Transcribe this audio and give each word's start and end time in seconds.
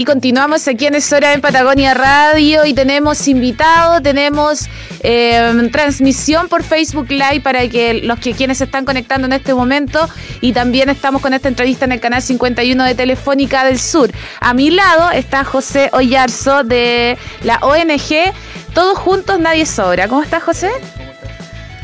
Y 0.00 0.06
continuamos 0.06 0.66
aquí 0.66 0.86
en 0.86 0.94
Es 0.94 1.12
Hora 1.12 1.34
en 1.34 1.42
Patagonia 1.42 1.92
Radio 1.92 2.64
y 2.64 2.72
tenemos 2.72 3.28
invitado, 3.28 4.00
tenemos 4.00 4.66
eh, 5.00 5.68
transmisión 5.70 6.48
por 6.48 6.62
Facebook 6.62 7.10
Live 7.10 7.42
para 7.42 7.68
que 7.68 8.00
los 8.02 8.18
que 8.18 8.32
quienes 8.32 8.56
se 8.56 8.64
están 8.64 8.86
conectando 8.86 9.26
en 9.26 9.34
este 9.34 9.52
momento 9.52 10.08
y 10.40 10.54
también 10.54 10.88
estamos 10.88 11.20
con 11.20 11.34
esta 11.34 11.48
entrevista 11.48 11.84
en 11.84 11.92
el 11.92 12.00
canal 12.00 12.22
51 12.22 12.82
de 12.82 12.94
Telefónica 12.94 13.62
del 13.62 13.78
Sur. 13.78 14.10
A 14.40 14.54
mi 14.54 14.70
lado 14.70 15.10
está 15.10 15.44
José 15.44 15.90
Oyarzo 15.92 16.64
de 16.64 17.18
la 17.44 17.58
ONG 17.58 18.32
Todos 18.72 18.96
Juntos 18.96 19.38
Nadie 19.38 19.66
Sobra. 19.66 20.08
¿Cómo 20.08 20.22
estás 20.22 20.42
José? 20.42 20.70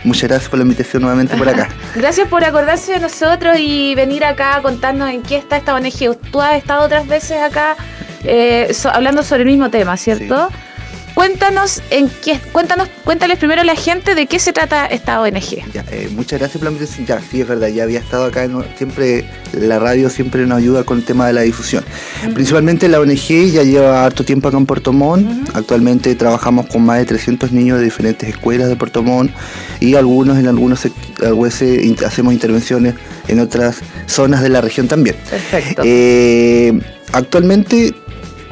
Muchas 0.04 0.30
gracias 0.30 0.48
por 0.48 0.58
la 0.58 0.62
invitación 0.62 1.02
nuevamente 1.02 1.36
por 1.36 1.48
acá. 1.50 1.68
Gracias 1.96 2.28
por 2.28 2.44
acordarse 2.44 2.92
de 2.92 3.00
nosotros 3.00 3.56
y 3.58 3.94
venir 3.96 4.24
acá 4.24 4.54
a 4.54 4.62
contarnos 4.62 5.10
en 5.10 5.20
qué 5.20 5.36
está 5.36 5.56
esta 5.56 5.74
ONG. 5.74 6.16
Tú 6.30 6.40
has 6.40 6.56
estado 6.56 6.84
otras 6.84 7.08
veces 7.08 7.42
acá 7.42 7.76
eh, 8.26 8.72
hablando 8.92 9.22
sobre 9.22 9.42
el 9.42 9.48
mismo 9.48 9.70
tema, 9.70 9.96
¿cierto? 9.96 10.50
Cuéntanos, 11.16 11.80
en 11.88 12.10
qué, 12.22 12.38
cuéntanos, 12.52 12.88
cuéntales 13.02 13.38
primero 13.38 13.62
a 13.62 13.64
la 13.64 13.74
gente 13.74 14.14
de 14.14 14.26
qué 14.26 14.38
se 14.38 14.52
trata 14.52 14.84
esta 14.84 15.18
ONG. 15.22 15.64
Eh, 15.90 16.10
muchas 16.14 16.38
gracias 16.38 16.58
por 16.58 16.64
la 16.64 16.72
invitación. 16.72 17.06
Ya, 17.06 17.20
sí, 17.22 17.40
es 17.40 17.48
verdad, 17.48 17.68
ya 17.68 17.84
había 17.84 18.00
estado 18.00 18.26
acá, 18.26 18.46
siempre 18.76 19.24
la 19.54 19.78
radio 19.78 20.10
siempre 20.10 20.46
nos 20.46 20.58
ayuda 20.58 20.84
con 20.84 20.98
el 20.98 21.04
tema 21.04 21.26
de 21.26 21.32
la 21.32 21.40
difusión. 21.40 21.82
Principalmente 22.34 22.86
la 22.88 23.00
ONG 23.00 23.50
ya 23.50 23.62
lleva 23.62 24.04
harto 24.04 24.24
tiempo 24.24 24.48
acá 24.48 24.58
en 24.58 24.66
Puerto 24.66 24.92
Montt. 24.92 25.48
Actualmente 25.54 26.14
trabajamos 26.16 26.66
con 26.66 26.84
más 26.84 26.98
de 26.98 27.06
300 27.06 27.50
niños 27.50 27.78
de 27.78 27.84
diferentes 27.84 28.28
escuelas 28.28 28.68
de 28.68 28.76
Puerto 28.76 29.02
Montt 29.02 29.30
y 29.80 29.94
algunos 29.94 30.36
en 30.36 30.48
algunos 30.48 30.86
veces 31.40 32.02
hacemos 32.04 32.34
intervenciones 32.34 32.94
en 33.26 33.40
otras 33.40 33.78
zonas 34.04 34.42
de 34.42 34.50
la 34.50 34.60
región 34.60 34.86
también. 34.86 35.16
Perfecto. 35.30 35.80
Eh, 35.82 36.78
actualmente 37.12 37.94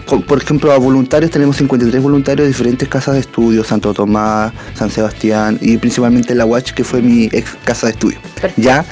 por 0.05 0.43
ejemplo, 0.43 0.73
a 0.73 0.79
voluntarios 0.79 1.31
tenemos 1.31 1.57
53 1.57 2.03
voluntarios 2.03 2.45
de 2.45 2.49
diferentes 2.49 2.89
casas 2.89 3.15
de 3.15 3.21
estudio, 3.21 3.65
Santo 3.65 3.95
Tomás, 3.95 4.53
San 4.75 4.91
Sebastián 4.91 5.59
y 5.61 5.77
principalmente 5.79 6.35
la 6.35 6.45
Watch, 6.45 6.73
que 6.73 6.85
fue 6.85 7.03
mi 7.03 7.25
ex 7.33 7.57
casa 7.65 7.87
de 7.87 7.93
estudio. 7.93 8.19
¿ya? 8.57 8.85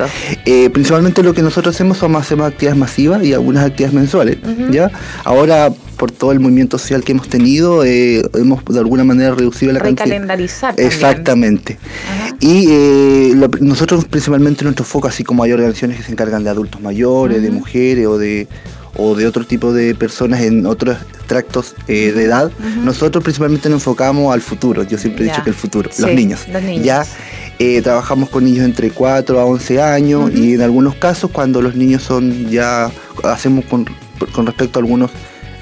Eh, 0.44 0.70
principalmente 0.70 1.22
lo 1.22 1.34
que 1.34 1.42
nosotros 1.42 1.74
hacemos 1.74 1.98
son 1.98 2.16
hacemos 2.16 2.46
actividades 2.46 2.78
masivas 2.78 3.24
y 3.24 3.32
algunas 3.32 3.64
actividades 3.64 3.94
mensuales. 3.94 4.38
¿ya? 4.70 4.90
Ahora, 5.24 5.70
por 5.96 6.10
todo 6.10 6.32
el 6.32 6.40
movimiento 6.40 6.78
social 6.78 7.04
que 7.04 7.12
hemos 7.12 7.28
tenido, 7.28 7.84
eh, 7.84 8.22
hemos 8.34 8.64
de 8.64 8.78
alguna 8.78 9.04
manera 9.04 9.34
reducido 9.34 9.72
la 9.72 9.80
cantidad. 9.80 10.06
Recalendarizar. 10.06 10.74
Exactamente. 10.78 11.78
Y 12.40 12.66
eh, 12.70 13.48
nosotros 13.60 14.04
principalmente 14.06 14.64
nuestro 14.64 14.84
foco, 14.84 15.08
así 15.08 15.22
como 15.22 15.44
hay 15.44 15.52
organizaciones 15.52 15.98
que 15.98 16.02
se 16.02 16.12
encargan 16.12 16.42
de 16.42 16.50
adultos 16.50 16.80
mayores, 16.80 17.42
de 17.42 17.50
mujeres 17.50 18.06
o 18.06 18.18
de 18.18 18.48
o 18.96 19.14
de 19.14 19.26
otro 19.26 19.44
tipo 19.44 19.72
de 19.72 19.94
personas 19.94 20.42
en 20.42 20.66
otros 20.66 20.98
tractos 21.26 21.74
eh, 21.88 22.12
de 22.12 22.24
edad, 22.24 22.50
nosotros 22.82 23.24
principalmente 23.24 23.68
nos 23.68 23.76
enfocamos 23.76 24.32
al 24.32 24.40
futuro. 24.40 24.82
Yo 24.82 24.98
siempre 24.98 25.24
he 25.24 25.28
dicho 25.28 25.42
que 25.42 25.50
el 25.50 25.56
futuro, 25.56 25.90
los, 25.98 26.12
niños. 26.12 26.40
Ya 26.82 27.04
eh, 27.58 27.80
trabajamos 27.82 28.28
con 28.28 28.44
niños 28.44 28.64
entre 28.64 28.90
4 28.90 29.40
a 29.40 29.44
11 29.44 29.82
años 29.82 30.30
y 30.34 30.54
en 30.54 30.62
algunos 30.62 30.94
casos 30.96 31.30
cuando 31.30 31.62
los 31.62 31.74
niños 31.74 32.02
son 32.02 32.50
ya, 32.50 32.90
hacemos 33.24 33.64
con, 33.66 33.86
con 34.32 34.46
respecto 34.46 34.78
a 34.78 34.82
algunos 34.82 35.10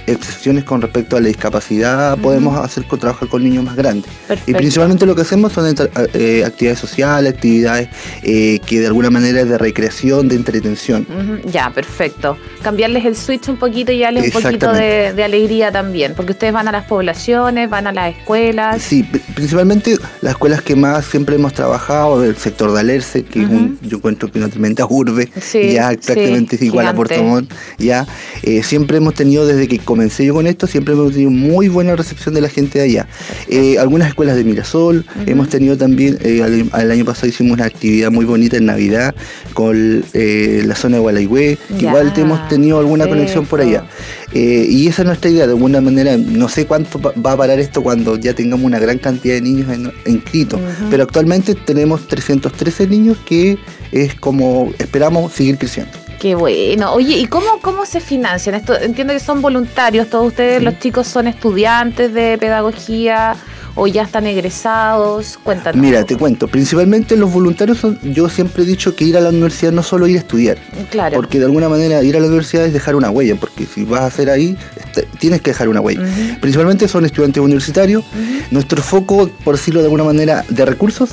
excepciones 0.06 0.64
con 0.64 0.82
respecto 0.82 1.16
a 1.16 1.20
la 1.20 1.28
discapacidad, 1.28 2.18
podemos 2.18 2.58
hacer 2.58 2.84
trabajar 2.84 3.28
con 3.28 3.42
niños 3.42 3.64
más 3.64 3.76
grandes. 3.76 4.10
Y 4.46 4.54
principalmente 4.54 5.06
lo 5.06 5.14
que 5.14 5.22
hacemos 5.22 5.52
son 5.52 5.74
eh, 6.14 6.42
actividades 6.44 6.78
sociales, 6.78 7.34
actividades 7.34 7.88
eh, 8.22 8.58
que 8.66 8.80
de 8.80 8.86
alguna 8.86 9.10
manera 9.10 9.40
es 9.40 9.48
de 9.48 9.58
recreación, 9.58 10.28
de 10.28 10.36
entretención. 10.36 11.06
Ya, 11.46 11.70
perfecto. 11.70 12.36
Cambiarles 12.62 13.04
el 13.04 13.16
switch 13.16 13.48
un 13.48 13.56
poquito 13.56 13.92
y 13.92 14.00
darles 14.00 14.34
un 14.34 14.42
poquito 14.42 14.72
de, 14.72 15.22
alegría 15.22 15.70
también, 15.70 16.14
porque 16.14 16.32
ustedes 16.32 16.52
van 16.52 16.68
a 16.68 16.72
las 16.72 16.86
poblaciones, 16.86 17.68
van 17.70 17.86
a 17.86 17.92
las 17.92 18.16
escuelas. 18.16 18.82
Sí, 18.82 19.04
principalmente 19.34 19.96
las 20.20 20.32
escuelas 20.32 20.62
que 20.62 20.76
más 20.76 21.04
siempre 21.04 21.36
hemos 21.36 21.52
trabajado, 21.52 22.24
el 22.24 22.36
sector 22.36 22.72
de 22.72 22.80
Alerce, 22.80 23.24
que 23.24 23.42
es 23.42 23.48
un, 23.48 23.78
yo 23.82 23.98
encuentro 23.98 24.30
que 24.30 24.38
una 24.38 24.48
tremenda 24.48 24.86
urbe, 24.88 25.30
ya 25.52 25.88
prácticamente 25.88 26.56
es 26.56 26.62
igual 26.62 26.86
a 26.86 26.94
Puerto 26.94 27.22
Montt, 27.22 27.52
ya. 27.78 28.06
Eh, 28.42 28.62
siempre 28.62 28.98
hemos 28.98 29.14
tenido 29.14 29.46
desde 29.46 29.68
que 29.68 29.78
comencé 29.78 30.24
yo 30.24 30.34
con 30.34 30.46
esto, 30.46 30.66
siempre 30.66 30.94
hemos 30.94 31.12
tenido 31.12 31.30
muy 31.30 31.68
buena 31.68 31.96
recepción 31.96 32.34
de 32.34 32.40
la 32.40 32.48
gente 32.48 32.78
de 32.78 32.84
allá. 32.84 33.08
Eh, 33.48 33.78
algunas 33.78 34.08
escuelas 34.08 34.36
de 34.36 34.44
Mirasol, 34.44 35.04
hemos 35.26 35.48
tenido 35.48 35.76
también, 35.76 36.18
eh, 36.22 36.68
el 36.72 36.90
año 36.90 37.04
pasado 37.04 37.28
hicimos 37.28 37.52
una 37.52 37.64
actividad 37.64 38.10
muy 38.10 38.24
bonita 38.24 38.56
en 38.56 38.66
Navidad 38.66 39.14
con 39.54 40.04
eh, 40.12 40.62
la 40.66 40.74
zona 40.74 40.96
de 40.96 41.02
Gualaigüe, 41.02 41.58
igual 41.78 42.12
hemos 42.16 42.48
tenido 42.50 42.78
alguna 42.78 43.08
conexión 43.08 43.46
por 43.46 43.62
allá. 43.62 43.84
y 44.32 44.86
esa 44.86 45.02
es 45.02 45.06
nuestra 45.06 45.30
idea, 45.30 45.46
de 45.46 45.52
alguna 45.54 45.80
manera, 45.80 46.16
no 46.18 46.48
sé 46.50 46.66
cuánto 46.66 47.00
va 47.00 47.32
a 47.32 47.36
parar 47.36 47.58
esto 47.58 47.82
cuando 47.82 48.16
ya 48.16 48.34
tengamos 48.34 48.66
una 48.66 48.78
gran 48.78 48.98
cantidad 48.98 49.34
de 49.34 49.40
niños 49.40 49.68
inscritos, 50.04 50.60
pero 50.90 51.04
actualmente 51.04 51.54
tenemos 51.54 52.06
313 52.06 52.86
niños 52.86 53.16
que 53.24 53.58
es 53.92 54.14
como 54.14 54.72
esperamos 54.78 55.32
seguir 55.32 55.56
creciendo. 55.56 55.92
Qué 56.20 56.34
bueno. 56.34 56.92
Oye, 56.92 57.16
¿y 57.16 57.24
cómo, 57.24 57.60
cómo 57.62 57.86
se 57.86 57.98
financian? 57.98 58.54
Esto, 58.54 58.78
entiendo 58.78 59.14
que 59.14 59.20
son 59.20 59.40
voluntarios, 59.40 60.10
todos 60.10 60.26
ustedes, 60.26 60.62
los 60.62 60.78
chicos 60.78 61.06
son 61.06 61.26
estudiantes 61.26 62.12
de 62.12 62.36
pedagogía 62.36 63.36
o 63.80 63.86
ya 63.86 64.02
están 64.02 64.26
egresados. 64.26 65.38
Cuéntanos. 65.42 65.80
Mira, 65.80 66.04
te 66.04 66.14
cuento. 66.14 66.46
Principalmente 66.48 67.16
los 67.16 67.32
voluntarios 67.32 67.78
son, 67.78 67.98
yo 68.02 68.28
siempre 68.28 68.64
he 68.64 68.66
dicho 68.66 68.94
que 68.94 69.04
ir 69.04 69.16
a 69.16 69.22
la 69.22 69.30
universidad 69.30 69.72
no 69.72 69.82
solo 69.82 70.06
ir 70.06 70.16
a 70.16 70.20
estudiar. 70.20 70.58
Claro. 70.90 71.16
Porque 71.16 71.38
de 71.38 71.46
alguna 71.46 71.70
manera 71.70 72.02
ir 72.02 72.14
a 72.14 72.20
la 72.20 72.26
universidad 72.26 72.66
es 72.66 72.74
dejar 72.74 72.94
una 72.94 73.08
huella, 73.08 73.36
porque 73.36 73.64
si 73.64 73.84
vas 73.84 74.02
a 74.02 74.06
hacer 74.06 74.28
ahí, 74.28 74.54
este, 74.76 75.08
tienes 75.18 75.40
que 75.40 75.52
dejar 75.52 75.70
una 75.70 75.80
huella. 75.80 76.02
Principalmente 76.42 76.88
son 76.88 77.06
estudiantes 77.06 77.42
universitarios. 77.42 78.04
Nuestro 78.50 78.82
foco, 78.82 79.30
por 79.44 79.56
decirlo 79.56 79.80
de 79.80 79.86
alguna 79.86 80.04
manera, 80.04 80.44
de 80.50 80.66
recursos 80.66 81.12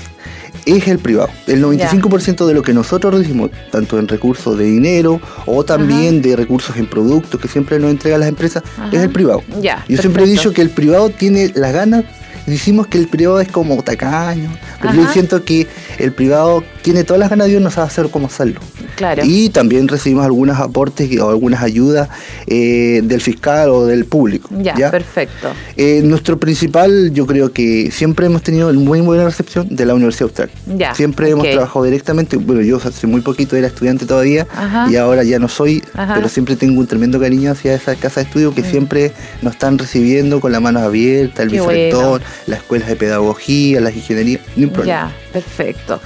es 0.66 0.88
el 0.90 1.00
privado. 1.00 1.30
El 1.48 1.64
95% 1.64 2.46
de 2.46 2.54
lo 2.54 2.64
que 2.64 2.74
nosotros 2.74 3.14
recibimos, 3.14 3.52
tanto 3.72 3.98
en 3.98 4.10
recursos 4.10 4.58
de 4.58 4.66
dinero 4.66 5.22
o 5.46 5.64
también 5.64 6.22
de 6.22 6.36
recursos 6.36 6.76
en 6.76 6.88
productos 6.88 7.40
que 7.40 7.48
siempre 7.48 7.80
nos 7.80 7.92
entregan 7.92 8.20
las 8.20 8.28
empresas, 8.28 8.62
es 8.92 9.02
el 9.02 9.10
privado. 9.10 9.42
Yo 9.62 9.98
siempre 9.98 10.24
he 10.24 10.28
dicho 10.28 10.52
que 10.52 10.62
el 10.62 10.70
privado 10.70 11.10
tiene 11.10 11.54
las 11.56 11.72
ganas 11.72 12.04
decimos 12.52 12.88
que 12.88 12.98
el 12.98 13.08
privado 13.08 13.40
es 13.40 13.50
como 13.50 13.82
tacaño, 13.84 14.50
pero 14.82 14.94
yo 14.94 15.08
siento 15.10 15.44
que 15.44 15.68
el 15.98 16.12
privado 16.12 16.64
tiene 16.82 17.04
todas 17.04 17.20
las 17.20 17.30
ganas 17.30 17.46
de 17.46 17.52
Dios, 17.52 17.62
no 17.62 17.72
sabe 17.72 17.88
hacer 17.88 18.10
cómo 18.10 18.28
hacerlo. 18.28 18.62
Claro. 18.98 19.22
Y 19.24 19.50
también 19.50 19.88
recibimos 19.88 20.26
algunos 20.26 20.58
aportes 20.60 21.08
o 21.22 21.30
algunas 21.30 21.62
ayudas 21.62 22.10
eh, 22.48 23.02
del 23.04 23.22
fiscal 23.22 23.70
o 23.70 23.86
del 23.86 24.06
público. 24.06 24.50
Ya, 24.60 24.90
perfecto. 24.90 25.52
Eh, 25.76 26.02
nuestro 26.04 26.40
principal, 26.40 27.12
yo 27.14 27.28
creo 27.28 27.54
que 27.54 27.92
siempre 27.92 28.26
hemos 28.26 28.42
tenido 28.42 28.74
muy 28.74 29.00
buena 29.02 29.24
recepción 29.24 29.68
de 29.70 29.86
la 29.86 29.94
Universidad 29.94 30.24
Austral. 30.30 30.50
Ya, 30.76 30.96
siempre 30.96 31.30
hemos 31.30 31.48
trabajado 31.48 31.86
directamente, 31.86 32.38
bueno, 32.38 32.62
yo 32.62 32.78
hace 32.78 33.06
muy 33.06 33.22
poquito 33.22 33.56
era 33.56 33.68
estudiante 33.68 34.08
todavía 34.08 34.48
y 34.90 34.96
ahora 34.96 35.24
ya 35.24 35.38
no 35.38 35.48
soy, 35.48 35.84
pero 35.94 36.28
siempre 36.28 36.56
tengo 36.56 36.80
un 36.80 36.88
tremendo 36.88 37.20
cariño 37.20 37.52
hacia 37.52 37.76
esa 37.76 37.96
casa 37.96 38.22
de 38.22 38.26
estudio 38.26 38.54
que 38.54 38.64
mm. 38.64 38.72
siempre 38.72 39.12
nos 39.44 39.54
están 39.54 39.78
recibiendo 39.78 40.40
con 40.40 40.52
las 40.52 40.62
manos 40.62 40.82
abiertas, 40.82 41.42
el 41.42 41.50
vicerrector, 41.50 42.22
las 42.48 42.60
escuelas 42.60 42.88
de 42.88 42.96
pedagogía, 42.96 43.80
las 43.80 43.96
ingenierías, 43.96 44.42
no 44.56 44.72
hay 44.82 44.88
Ya, 44.88 45.12
perfecto. 45.32 46.00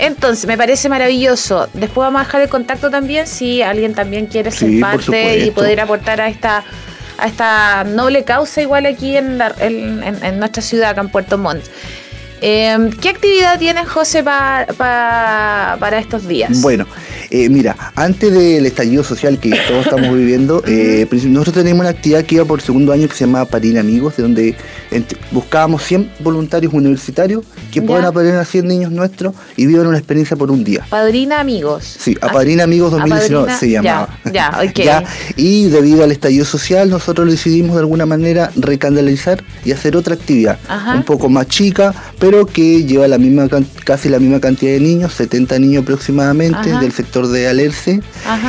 Entonces, 0.00 0.46
me 0.46 0.56
parece 0.56 0.88
maravilloso. 0.88 1.68
Después 1.74 2.06
vamos 2.06 2.22
a 2.22 2.24
dejar 2.24 2.40
el 2.42 2.48
contacto 2.48 2.90
también 2.90 3.26
si 3.26 3.62
alguien 3.62 3.94
también 3.94 4.26
quiere 4.26 4.50
ser 4.50 4.80
parte 4.80 5.38
y 5.38 5.50
poder 5.50 5.80
aportar 5.80 6.20
a 6.20 6.28
esta 6.28 6.64
a 7.18 7.26
esta 7.26 7.84
noble 7.84 8.24
causa 8.24 8.62
igual 8.62 8.86
aquí 8.86 9.14
en, 9.14 9.42
en, 9.60 10.38
nuestra 10.38 10.62
ciudad, 10.62 10.90
acá 10.90 11.02
en 11.02 11.10
Puerto 11.10 11.36
Montt. 11.36 11.62
Em, 12.40 12.90
¿Qué 12.90 13.10
actividad 13.10 13.58
tienes, 13.58 13.86
José, 13.88 14.22
para 14.22 15.98
estos 15.98 16.26
días? 16.26 16.62
Bueno, 16.62 16.86
eh, 17.30 17.48
mira, 17.48 17.76
antes 17.94 18.32
del 18.32 18.66
estallido 18.66 19.04
social 19.04 19.38
que 19.38 19.50
todos 19.68 19.86
estamos 19.86 20.14
viviendo, 20.16 20.62
eh, 20.66 21.06
nosotros 21.24 21.54
tenemos 21.54 21.80
una 21.80 21.90
actividad 21.90 22.24
que 22.24 22.36
iba 22.36 22.44
por 22.44 22.60
segundo 22.60 22.92
año 22.92 23.08
que 23.08 23.14
se 23.14 23.24
llama 23.24 23.44
Padrina 23.44 23.80
Amigos, 23.80 24.16
de 24.16 24.22
donde 24.22 24.56
buscábamos 25.30 25.82
100 25.84 26.10
voluntarios 26.20 26.72
universitarios 26.72 27.44
que 27.70 27.82
puedan 27.82 28.04
aprender 28.04 28.36
a 28.36 28.44
100 28.44 28.66
niños 28.66 28.92
nuestros 28.92 29.34
y 29.56 29.66
vivan 29.66 29.86
una 29.86 29.98
experiencia 29.98 30.36
por 30.36 30.50
un 30.50 30.64
día. 30.64 30.84
Padrina 30.88 31.40
Amigos. 31.40 31.84
Sí, 31.98 32.16
a 32.20 32.32
Padrina 32.32 32.64
Amigos 32.64 32.90
2019 32.92 33.54
se 33.54 33.70
llamaba. 33.70 34.18
Ya, 34.32 34.58
ya, 34.74 35.04
Y 35.36 35.68
debido 35.68 36.02
al 36.02 36.10
estallido 36.10 36.44
social, 36.44 36.90
nosotros 36.90 37.30
decidimos 37.30 37.76
de 37.76 37.80
alguna 37.80 38.06
manera 38.06 38.50
recandalizar 38.56 39.44
y 39.64 39.72
hacer 39.72 39.96
otra 39.96 40.14
actividad, 40.14 40.58
un 40.94 41.04
poco 41.04 41.28
más 41.28 41.46
chica, 41.46 41.94
pero 42.18 42.46
que 42.46 42.84
lleva 42.84 43.06
la 43.06 43.18
misma 43.18 43.48
casi 43.84 44.08
la 44.08 44.18
misma 44.18 44.40
cantidad 44.40 44.72
de 44.72 44.80
niños, 44.80 45.12
70 45.14 45.58
niños 45.60 45.82
aproximadamente, 45.84 46.70
del 46.80 46.92
sector 46.92 47.19
sector 47.20 47.28
de 47.28 47.48
Alerce, 47.48 48.00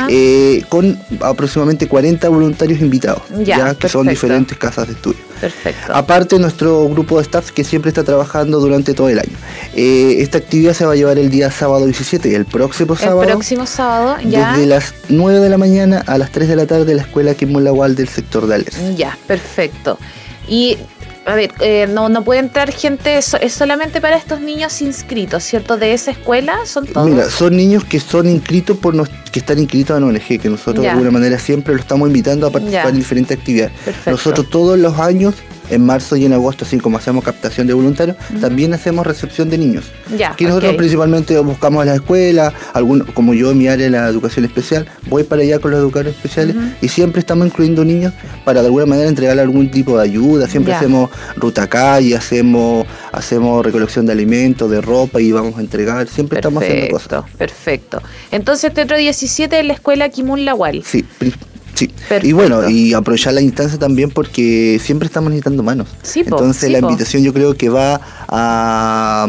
eh, 0.08 0.64
con 0.68 0.98
aproximadamente 1.20 1.88
40 1.88 2.28
voluntarios 2.28 2.80
invitados, 2.80 3.22
ya, 3.44 3.74
que 3.74 3.88
son 3.88 4.06
diferentes 4.06 4.56
casas 4.56 4.88
de 4.88 4.94
estudio. 4.94 5.20
Perfecto. 5.40 5.92
Aparte, 5.92 6.38
nuestro 6.38 6.88
grupo 6.88 7.16
de 7.16 7.22
staff 7.22 7.50
que 7.50 7.64
siempre 7.64 7.88
está 7.88 8.04
trabajando 8.04 8.60
durante 8.60 8.94
todo 8.94 9.08
el 9.08 9.18
año. 9.18 9.36
Eh, 9.74 10.16
esta 10.18 10.38
actividad 10.38 10.72
se 10.72 10.86
va 10.86 10.92
a 10.92 10.94
llevar 10.94 11.18
el 11.18 11.30
día 11.30 11.50
sábado 11.50 11.84
17 11.84 12.28
y 12.30 12.34
el 12.34 12.44
próximo 12.44 12.94
sábado. 12.94 13.22
El 13.22 13.30
próximo 13.30 13.66
sábado, 13.66 14.18
ya. 14.24 14.52
Desde 14.52 14.66
las 14.66 14.94
9 15.08 15.40
de 15.40 15.48
la 15.48 15.58
mañana 15.58 16.04
a 16.06 16.16
las 16.16 16.30
3 16.30 16.48
de 16.48 16.56
la 16.56 16.66
tarde 16.66 16.94
la 16.94 17.02
escuela 17.02 17.34
Quimolagual 17.34 17.96
del 17.96 18.08
sector 18.08 18.46
de 18.46 18.54
Alerce. 18.54 18.94
Ya, 18.94 19.18
perfecto. 19.26 19.98
Y 20.46 20.78
a 21.24 21.34
ver, 21.34 21.52
eh, 21.60 21.86
no, 21.88 22.08
no 22.08 22.24
puede 22.24 22.40
entrar 22.40 22.72
gente, 22.72 23.18
es 23.18 23.52
solamente 23.52 24.00
para 24.00 24.16
estos 24.16 24.40
niños 24.40 24.82
inscritos, 24.82 25.44
¿cierto? 25.44 25.76
De 25.76 25.92
esa 25.92 26.10
escuela, 26.10 26.58
¿son 26.66 26.86
todos? 26.86 27.08
Mira, 27.08 27.30
son 27.30 27.56
niños 27.56 27.84
que 27.84 28.00
son 28.00 28.28
inscritos 28.28 28.76
por 28.78 28.92
que 29.08 29.38
están 29.38 29.58
inscritos 29.58 29.96
en 29.96 30.04
ONG, 30.04 30.40
que 30.40 30.48
nosotros 30.48 30.82
de 30.82 30.90
alguna 30.90 31.10
manera 31.10 31.38
siempre 31.38 31.74
lo 31.74 31.80
estamos 31.80 32.08
invitando 32.08 32.46
a 32.46 32.50
participar 32.50 32.88
en 32.88 32.96
diferentes 32.96 33.38
actividades. 33.38 33.72
Nosotros 34.06 34.50
todos 34.50 34.78
los 34.78 34.98
años 34.98 35.34
en 35.70 35.84
marzo 35.84 36.16
y 36.16 36.24
en 36.24 36.32
agosto, 36.32 36.64
así 36.64 36.78
como 36.78 36.98
hacemos 36.98 37.24
captación 37.24 37.66
de 37.66 37.74
voluntarios, 37.74 38.16
también 38.40 38.74
hacemos 38.74 39.06
recepción 39.06 39.50
de 39.50 39.58
niños. 39.58 39.84
Ya, 40.16 40.34
que 40.36 40.44
nosotros 40.44 40.74
principalmente 40.76 41.38
buscamos 41.38 41.82
a 41.82 41.84
la 41.86 41.94
escuela, 41.94 42.52
algún, 42.72 43.00
como 43.00 43.34
yo 43.34 43.50
en 43.50 43.58
mi 43.58 43.68
área 43.68 43.84
de 43.84 43.90
la 43.90 44.08
educación 44.08 44.44
especial, 44.44 44.86
voy 45.08 45.24
para 45.24 45.42
allá 45.42 45.58
con 45.58 45.70
los 45.70 45.80
educadores 45.80 46.14
especiales 46.14 46.56
y 46.80 46.88
siempre 46.88 47.20
estamos 47.20 47.46
incluyendo 47.46 47.84
niños 47.84 48.12
para 48.44 48.60
de 48.60 48.66
alguna 48.66 48.86
manera 48.86 49.08
entregarle 49.08 49.42
algún 49.42 49.70
tipo 49.70 49.96
de 49.96 50.04
ayuda. 50.04 50.48
Siempre 50.48 50.74
hacemos 50.74 51.10
ruta 51.36 51.66
calle, 51.66 52.16
hacemos, 52.16 52.86
hacemos 53.12 53.64
recolección 53.64 54.06
de 54.06 54.12
alimentos, 54.12 54.70
de 54.70 54.80
ropa 54.80 55.20
y 55.20 55.32
vamos 55.32 55.56
a 55.58 55.60
entregar. 55.60 56.06
Siempre 56.08 56.38
estamos 56.38 56.62
haciendo 56.62 56.90
cosas. 56.90 57.24
Perfecto. 57.36 58.02
Entonces, 58.30 58.72
Tetro 58.72 58.96
17 58.96 59.58
en 59.58 59.68
la 59.68 59.74
escuela 59.74 60.08
Kimun 60.08 60.44
Lawal. 60.44 60.82
Sí, 60.84 61.04
Sí, 62.08 62.28
y 62.28 62.32
bueno, 62.32 62.68
y 62.68 62.94
aprovechar 62.94 63.34
la 63.34 63.40
instancia 63.40 63.78
también 63.78 64.10
porque 64.10 64.80
siempre 64.82 65.06
estamos 65.06 65.30
necesitando 65.30 65.62
manos. 65.62 65.88
Entonces 66.14 66.70
la 66.70 66.78
invitación 66.78 67.22
yo 67.22 67.32
creo 67.32 67.54
que 67.54 67.68
va 67.68 68.00
a, 68.28 69.26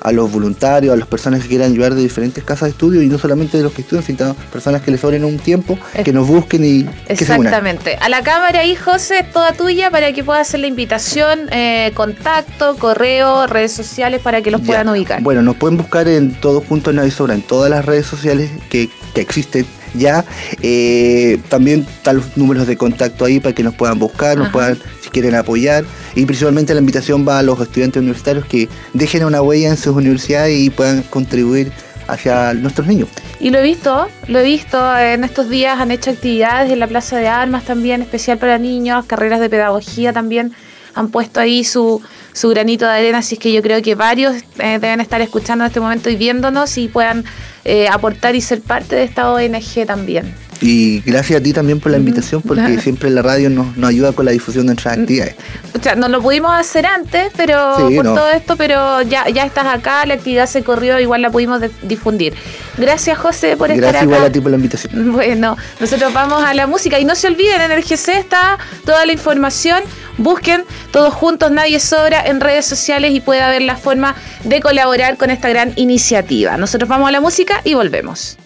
a 0.00 0.12
los 0.12 0.30
voluntarios, 0.30 0.92
a 0.92 0.96
las 0.96 1.08
personas 1.08 1.42
que 1.42 1.48
quieran 1.48 1.72
ayudar 1.72 1.94
de 1.94 2.02
diferentes 2.02 2.42
casas 2.44 2.62
de 2.62 2.70
estudio 2.70 3.02
y 3.02 3.06
no 3.06 3.18
solamente 3.18 3.56
de 3.56 3.62
los 3.62 3.72
que 3.72 3.82
estudian, 3.82 4.04
sino 4.04 4.34
personas 4.52 4.82
que 4.82 4.90
les 4.90 5.00
sobren 5.00 5.24
un 5.24 5.38
tiempo, 5.38 5.78
que 6.04 6.12
nos 6.12 6.26
busquen 6.26 6.64
y 6.64 6.86
Exactamente. 7.08 7.96
a 7.96 8.08
la 8.08 8.22
cámara 8.22 8.60
ahí, 8.60 8.74
José, 8.74 9.20
es 9.20 9.32
toda 9.32 9.52
tuya 9.52 9.90
para 9.90 10.12
que 10.12 10.24
puedas 10.24 10.48
hacer 10.48 10.60
la 10.60 10.66
invitación, 10.66 11.48
eh, 11.50 11.92
contacto, 11.94 12.76
correo, 12.76 13.46
redes 13.46 13.72
sociales 13.72 14.20
para 14.22 14.42
que 14.42 14.50
los 14.50 14.60
puedan 14.60 14.88
ubicar. 14.88 15.22
Bueno, 15.22 15.42
nos 15.42 15.56
pueden 15.56 15.76
buscar 15.76 16.08
en 16.08 16.34
todo 16.34 16.60
junto 16.60 16.90
en 16.90 16.96
la 16.96 17.08
en 17.08 17.42
todas 17.42 17.70
las 17.70 17.84
redes 17.84 18.06
sociales 18.06 18.50
que, 18.68 18.88
que 19.14 19.20
existen 19.20 19.66
ya 19.98 20.24
eh, 20.62 21.38
también 21.48 21.86
están 21.88 22.16
los 22.16 22.36
números 22.36 22.66
de 22.66 22.76
contacto 22.76 23.24
ahí 23.24 23.40
para 23.40 23.54
que 23.54 23.62
nos 23.62 23.74
puedan 23.74 23.98
buscar, 23.98 24.38
nos 24.38 24.50
puedan, 24.50 24.78
si 25.02 25.10
quieren 25.10 25.34
apoyar. 25.34 25.84
Y 26.14 26.24
principalmente 26.24 26.74
la 26.74 26.80
invitación 26.80 27.26
va 27.26 27.40
a 27.40 27.42
los 27.42 27.60
estudiantes 27.60 28.00
universitarios 28.00 28.46
que 28.46 28.68
dejen 28.94 29.24
una 29.24 29.42
huella 29.42 29.68
en 29.68 29.76
sus 29.76 29.94
universidades 29.94 30.58
y 30.58 30.70
puedan 30.70 31.02
contribuir 31.02 31.72
hacia 32.06 32.54
nuestros 32.54 32.86
niños. 32.86 33.08
Y 33.38 33.50
lo 33.50 33.58
he 33.58 33.62
visto, 33.62 34.08
lo 34.26 34.38
he 34.38 34.44
visto, 34.44 34.98
en 34.98 35.24
estos 35.24 35.48
días 35.48 35.78
han 35.78 35.90
hecho 35.90 36.10
actividades 36.10 36.72
en 36.72 36.80
la 36.80 36.86
Plaza 36.86 37.18
de 37.18 37.28
Armas 37.28 37.64
también, 37.64 38.02
especial 38.02 38.38
para 38.38 38.58
niños, 38.58 39.04
carreras 39.04 39.40
de 39.40 39.50
pedagogía 39.50 40.12
también 40.12 40.52
han 40.98 41.08
puesto 41.10 41.40
ahí 41.40 41.64
su, 41.64 42.02
su 42.32 42.48
granito 42.48 42.84
de 42.84 42.92
arena, 42.92 43.18
así 43.18 43.36
es 43.36 43.40
que 43.40 43.52
yo 43.52 43.62
creo 43.62 43.80
que 43.82 43.94
varios 43.94 44.34
eh, 44.58 44.78
deben 44.80 45.00
estar 45.00 45.20
escuchando 45.20 45.64
en 45.64 45.68
este 45.68 45.80
momento 45.80 46.10
y 46.10 46.16
viéndonos 46.16 46.76
y 46.76 46.88
puedan 46.88 47.24
eh, 47.64 47.88
aportar 47.88 48.34
y 48.34 48.40
ser 48.40 48.60
parte 48.60 48.96
de 48.96 49.04
esta 49.04 49.32
ONG 49.32 49.86
también. 49.86 50.34
Y 50.60 51.00
gracias 51.02 51.40
a 51.40 51.42
ti 51.42 51.52
también 51.52 51.78
por 51.78 51.92
la 51.92 51.98
invitación, 51.98 52.42
porque 52.42 52.80
siempre 52.80 53.10
la 53.10 53.22
radio 53.22 53.48
nos, 53.48 53.76
nos, 53.76 53.90
ayuda 53.90 54.10
con 54.10 54.24
la 54.24 54.32
difusión 54.32 54.66
de 54.66 54.74
nuestras 54.74 54.98
actividades. 54.98 55.36
O 55.78 55.80
sea, 55.80 55.94
no 55.94 56.08
lo 56.08 56.20
pudimos 56.20 56.50
hacer 56.52 56.84
antes, 56.84 57.30
pero 57.36 57.76
por 57.94 58.04
todo 58.04 58.28
esto, 58.30 58.56
pero 58.56 59.02
ya, 59.02 59.28
ya 59.28 59.44
estás 59.44 59.66
acá, 59.66 60.04
la 60.04 60.14
actividad 60.14 60.46
se 60.46 60.64
corrió, 60.64 60.98
igual 60.98 61.22
la 61.22 61.30
pudimos 61.30 61.62
difundir. 61.82 62.34
Gracias, 62.76 63.18
José, 63.18 63.56
por 63.56 63.70
estar 63.70 63.90
acá. 63.90 63.92
Gracias 63.92 64.02
igual 64.04 64.24
a 64.24 64.32
ti 64.32 64.40
por 64.40 64.50
la 64.50 64.56
invitación. 64.56 65.12
Bueno, 65.18 65.56
nosotros 65.78 66.12
vamos 66.12 66.42
a 66.42 66.54
la 66.54 66.66
música 66.66 66.98
y 66.98 67.04
no 67.04 67.14
se 67.14 67.28
olviden, 67.28 67.60
en 67.60 67.72
el 67.72 67.82
GC 67.82 68.08
está 68.18 68.58
toda 68.84 69.06
la 69.06 69.12
información. 69.12 69.80
Busquen 70.18 70.64
todos 70.92 71.14
juntos, 71.14 71.50
nadie 71.50 71.80
sobra 71.80 72.24
en 72.24 72.40
redes 72.40 72.66
sociales 72.66 73.12
y 73.12 73.20
puede 73.20 73.40
haber 73.40 73.62
la 73.62 73.76
forma 73.76 74.14
de 74.44 74.60
colaborar 74.60 75.16
con 75.16 75.30
esta 75.30 75.48
gran 75.48 75.72
iniciativa. 75.76 76.56
Nosotros 76.56 76.88
vamos 76.88 77.08
a 77.08 77.12
la 77.12 77.20
música 77.20 77.60
y 77.64 77.74
volvemos. 77.74 78.38